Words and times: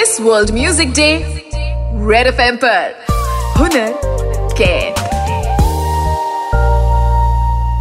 इस 0.00 0.16
world 0.20 0.50
music 0.54 0.92
day 0.94 1.10
Red 2.10 2.26
F 2.26 2.40
पर 2.64 2.94
हुनर 3.58 3.92
कैद 4.58 4.99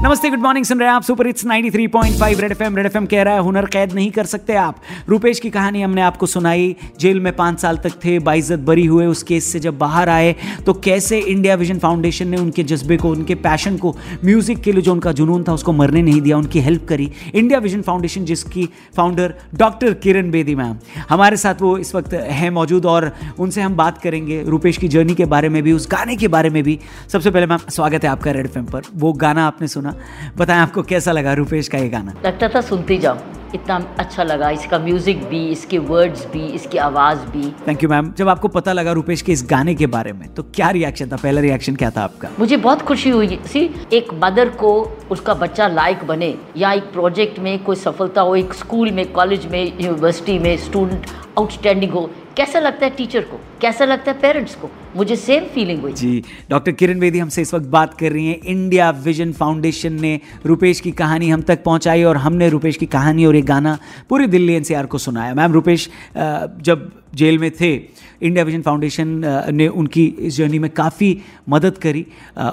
नमस्ते 0.09 0.29
गुड 0.29 0.39
मॉर्निंग 0.39 0.65
सुन 0.65 0.79
रहे 0.79 0.87
हैं 0.87 0.95
आप 0.95 1.03
super 1.03 1.27
it's 1.27 1.45
93.5 1.45 2.39
Red 2.41 2.51
FM 2.51 2.75
Red 2.75 2.85
FM 2.85 3.05
कह 3.05 3.23
रहा 3.23 3.33
है, 3.33 3.39
हुनर 3.39 3.65
कैद 3.65 3.91
नहीं 3.93 4.09
कर 4.11 4.25
सकते 4.25 4.53
आप। 4.53 4.75
रुपेश 5.09 5.39
की 5.39 5.49
कहानी 5.49 5.81
हमने 5.81 6.01
आपको 6.01 6.25
सुनाई, 6.25 6.75
जेल 6.99 7.19
में 7.19 7.35
पाँच 7.35 7.59
साल 7.59 7.77
तक 7.77 7.91
थे, 8.05 8.17
बाइज्जत 8.19 8.59
बरी 8.59 8.85
हुए 8.85 9.05
उस 9.05 9.21
केस 9.23 9.51
से 9.51 9.59
जब 9.59 9.77
बाहर 9.77 10.09
आए 10.09 10.35
तो 10.65 10.73
कैसे 10.75 11.19
इंडिया 11.19 11.55
विजन 11.55 11.79
फाउंडेशन 11.79 12.27
ने 12.27 12.37
उनके 12.37 12.63
जज्बे 12.63 12.97
को, 12.97 13.09
उनके 13.09 13.35
पैशन 13.35 13.77
को 13.77 13.95
म्यूज़िक 14.25 14.61
के 14.61 14.71
लिए 14.71 14.81
जो 14.81 14.93
उनका 14.93 15.11
जुनून 15.11 15.43
था, 15.43 15.53
उसको 15.53 15.73
मरने 15.73 16.01
नहीं 16.01 16.21
दिया, 16.21 16.37
उनकी 16.37 16.59
हेल्प 16.59 16.87
करी। 16.89 17.09
इंडिया 17.35 17.59
विजन 17.59 17.81
फाउंडेशन 17.81 18.25
जिसकी 18.25 18.67
founder 18.95 19.33
doctor 19.55 19.93
Kiran 19.93 20.31
Bedi 20.31 20.55
ma'am. 20.55 20.75
हमारे 21.09 21.37
साथ 21.37 21.61
वो 21.61 21.77
इस 21.77 21.95
वक्त 21.95 22.13
हैं 22.13 22.49
मौजूद 22.49 22.85
और 22.85 23.11
उनसे 23.39 23.61
हम 23.61 23.75
बात 23.75 23.97
करेंगे 23.97 24.41
रुपेश 24.47 24.77
की 24.77 24.87
जर्नी 24.87 25.15
के 25.15 25.25
बारे 25.27 25.49
में 25.49 25.61
भी, 25.63 25.71
उस 25.71 25.87
गाने 25.91 26.15
के 26.15 26.27
बारे 26.27 26.49
में 26.49 26.61
भी। 26.63 26.79
सबसे 27.11 27.31
पहले 27.31 27.45
मैम, 27.45 27.69
स्वागत 27.69 28.03
है 28.03 28.09
आपका 28.09 28.31
रेड 28.31 28.45
एफ़ 28.47 28.59
पर। 28.71 28.91
वो 28.95 29.13
गाना 29.15 29.47
आपने 29.47 29.67
सुना 29.67 29.95
बताएँ 30.37 30.59
आपको 30.59 30.83
कैसा 30.83 31.11
लगा 31.11 31.33
रुपेश 31.33 31.67
का 31.67 31.77
ये 31.77 31.89
गाना? 31.89 32.13
लगता 32.25 32.49
था 32.49 32.61
सुनते 32.61 32.97
जाओ 32.97 33.17
इतना 33.55 33.75
अच्छा 33.99 34.23
लगा 34.23 34.49
इसका 34.49 34.77
म्यूज़िक 34.79 35.23
भी 35.29 35.39
इसके 35.51 35.77
वर्ड्स 35.77 36.25
भी 36.31 36.45
इसकी 36.47 36.77
आवाज़ 36.77 37.19
भी। 37.31 37.49
थैंक 37.67 37.83
यू 37.83 37.89
मैम 37.89 38.11
जब 38.17 38.29
आपको 38.29 38.47
पता 38.47 38.73
लगा 38.73 38.91
रुपेश 38.91 39.21
के 39.21 39.31
इस 39.31 39.43
गाने 39.49 39.75
के 39.75 39.87
बारे 39.87 40.13
में 40.13 40.27
तो 40.33 40.43
क्या 40.55 40.69
रिएक्शन 40.69 41.09
था? 41.09 41.15
पहला 41.15 41.41
रिएक्शन 41.41 41.75
क्या 41.75 41.89
था 41.89 42.03
आपका? 42.03 42.29
मुझे 42.39 42.57
बहुत 42.57 42.81
खुशी 42.81 43.09
हुई। 43.09 43.39
सी 43.47 43.69
एक 43.93 44.13
मदर 44.23 44.49
को 44.49 44.71
उसका 45.11 45.33
बच्चा 45.33 45.67
लायक 45.67 46.03
बने 46.07 46.33
या 46.57 46.71
एक 46.73 46.91
प्रोजेक्ट 46.93 47.39
में 47.39 47.57
कोई 47.63 47.75
सफलता 47.75 48.21
हो 48.21 48.35
एक 48.35 48.53
स्कूल 48.53 48.91
में 48.91 49.05
कॉलेज 49.11 49.45
में 49.45 49.61
यूनिवर्सिटी 49.81 50.39
में 50.39 50.55
स्टूडेंट 50.57 51.07
आउटस्टैंडिंग 51.37 51.91
हो 51.91 52.09
कैसा 52.37 52.59
लगता 52.59 52.85
है 52.85 52.89
टीचर 52.95 53.21
को? 53.21 53.39
कैसा 53.61 53.85
लगता 53.85 54.11
है 54.11 54.19
पेरेंट्स 54.19 54.55
को? 54.55 54.69
मुझे 54.95 55.15
सेम 55.15 55.43
फीलिंग 55.45 55.81
हुई। 55.81 55.93
जी, 55.93 56.23
डॉक्टर 56.49 56.71
किरण 56.71 56.99
बेदी 56.99 57.19
हमसे 57.19 57.41
इस 57.41 57.53
वक्त 57.53 57.65
बात 57.67 57.93
कर 57.93 58.11
रही 58.11 58.27
हैं। 58.27 58.39
इंडिया 58.43 58.89
विजन 59.03 59.31
फाउंडेशन 59.31 59.99
ने 60.01 60.19
रुपेश 60.45 60.79
की 60.79 60.91
कहानी 60.93 61.29
हम 61.29 61.41
तक 61.41 61.63
पहुंचाई 61.63 62.03
और 62.03 62.17
हमने 62.17 62.49
रुपेश 62.49 62.77
की 62.77 62.85
कहानी 62.87 63.25
और 63.25 63.35
ये 63.35 63.41
गाना 63.43 63.77
पूरी 64.09 64.27
दिल्ली 64.27 64.53
एनसीआर 64.53 64.85
को 64.85 64.97
सुनाया। 64.97 65.33
मैम, 65.33 65.51
रुपेश 65.53 65.89
जब 66.15 66.91
जेल 67.15 67.37
में 67.39 67.51
थे, 67.51 67.73
इंडिया 68.21 68.43
विजन 68.45 68.61
फाउंडेशन 68.61 69.21
ने 69.51 69.67
उनकी 69.69 70.05
इस 70.05 70.35
जर्नी 70.37 70.59
में 70.59 70.69
काफ़ी 70.71 71.17
मदद 71.49 71.77
करी 71.77 72.05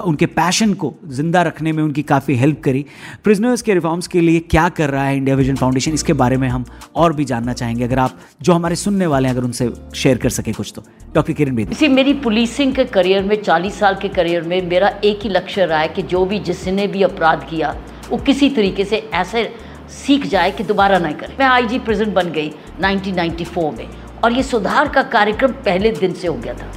उनके 0.03 0.25
पैशन 0.27 0.73
को 0.73 0.93
ज़िंदा 1.09 1.41
रखने 1.41 1.71
में 1.71 1.83
उनकी 1.83 2.03
काफ़ी 2.03 2.35
हेल्प 2.35 2.61
करी। 2.63 2.85
प्रिजनर्स 3.23 3.61
के 3.61 3.73
रिफॉर्म्स 3.73 4.07
के 4.07 4.21
लिए 4.21 4.39
क्या 4.49 4.67
कर 4.71 4.89
रहा 4.89 5.03
है 5.05 5.17
इंडिया 5.17 5.35
विजन 5.35 5.55
फाउंडेशन, 5.55 5.93
इसके 5.93 6.13
बारे 6.13 6.37
में 6.37 6.47
हम 6.49 6.65
और 6.95 7.13
भी 7.13 7.25
जानना 7.25 7.53
चाहेंगे। 7.53 7.83
अगर 7.83 7.99
आप, 7.99 8.17
जो 8.41 8.53
हमारे 8.53 8.75
सुनने 8.75 9.07
वाले 9.07 9.27
हैं, 9.27 9.35
अगर 9.35 9.45
उनसे 9.45 9.69
शेयर 9.95 10.17
कर 10.17 10.29
सके 10.29 10.51
कुछ 10.53 10.73
तो। 10.75 10.83
डॉक्टर 11.13 11.33
किरण 11.33 11.55
बेदी। 11.55 11.71
इसी 11.71 11.87
मेरी 11.87 12.13
पुलिसिंग 12.13 12.73
के 12.75 12.83
करियर 12.85 13.23
में 13.23 13.35
40 13.35 13.79
साल 13.79 13.95
के 13.95 14.07
करियर 14.07 14.41
में, 14.41 14.61
मेरा 14.61 14.87
एक 15.03 15.19
ही 15.23 15.29
लक्ष्य 15.29 15.65
रहा 15.65 15.79
है 15.79 15.87
कि 15.87 16.01
जो 16.03 16.25
भी 16.25 16.39
जिसने 16.39 16.87
भी 16.87 17.03
अपराध 17.03 17.47
किया, 17.49 17.75
वो 18.09 18.17
किसी 18.17 18.49
तरीके 18.49 18.85
से 18.85 18.97
ऐसे 19.13 19.49
सीख 19.89 20.25
जाए 20.25 20.51
कि 20.51 20.63
दोबारा 20.63 20.97
ना 20.99 21.11
करे। 21.11 21.35
मैं 21.39 21.45
आईजी 21.45 21.79
प्रेसिडेंट 21.79 22.15
बन 22.15 22.31
गई 22.31 22.51
1994 22.81 23.71
में, 23.77 23.87
और 24.23 24.31
ये 24.31 24.43
सुधार 24.43 24.87
का 24.87 25.03
कार्यक्रम 25.03 25.51
पहले 25.65 25.91
दिन 25.91 26.13
से 26.13 26.27
हो 26.27 26.33
गया 26.35 26.53
था। 26.53 26.71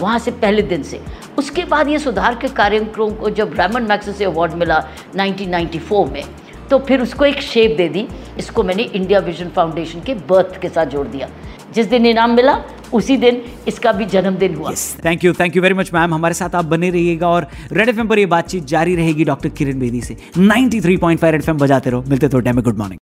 वहाँ 0.00 0.18
से 0.18 0.30
पहले 0.30 0.62
दिन 0.62 0.82
से। 0.82 1.00
उसके 1.38 1.64
बाद 1.64 1.88
ये 1.88 1.98
सुधार 1.98 2.34
के 2.34 2.48
कार्यक्रम 2.50 3.10
को 3.10 3.30
जब 3.30 3.54
रेमंड 3.60 3.88
मैक्स 3.88 4.16
से 4.18 4.24
अवार्ड 4.24 4.52
मिला 4.52 4.78
1994 5.16 6.06
में 6.06 6.24
तो 6.70 6.78
फिर 6.78 7.00
उसको 7.00 7.24
एक 7.24 7.40
शेप 7.42 7.76
दे 7.76 7.88
दी। 7.88 8.06
इसको 8.38 8.62
मैंने 8.62 8.82
इंडिया 8.82 9.18
विजन 9.20 9.48
फाउंडेशन 9.48 10.00
के 10.00 10.14
बर्थ 10.28 10.60
के 10.60 10.68
साथ 10.68 10.86
जोड़ 10.86 11.06
दिया। 11.06 11.28
जिस 11.74 11.86
दिन 11.86 12.06
इनाम 12.06 12.34
मिला 12.36 12.54
उसी 12.94 13.16
दिन 13.16 13.40
इसका 13.68 13.92
भी 13.92 14.04
जन्मदिन 14.06 14.54
हुआ। 14.54 14.72
Thank 15.04 15.24
you 15.24 15.32
thank 15.32 15.56
you 15.56 15.62
very 15.62 15.74
much 15.74 15.90
ma'am 15.94 16.14
हमारे 16.14 16.34
साथ 16.34 16.54
आप 16.54 16.64
बने 16.64 16.90
रहिएगा 16.90 17.28
और 17.28 17.46
रेड 17.72 17.88
एफएम 17.88 18.08
पर 18.08 18.18
ये 18.18 18.26
बातचीत 18.26 18.64
जारी 18.66 18.96
रहेगी 18.96 19.24
डॉक्टर 19.24 19.48
किरण 19.48 19.78
बेदी 19.78 20.00
से। 20.00 20.16
93.5 20.38 21.32
रेड 21.32 21.42
एफ़ 21.42 21.50
बजाते 21.56 21.90
रहो। 21.90 22.04
मिलते 22.08 22.28
थोड़े 22.28 22.44
टाइम 22.44 22.56
में। 22.56 22.64
Good 22.64 22.78
morning 22.78 22.98